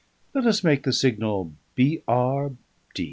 Let 0.33 0.47
us 0.47 0.63
make 0.63 0.81
the 0.81 0.93
signal 0.93 1.53
B. 1.75 2.01
R. 2.07 2.53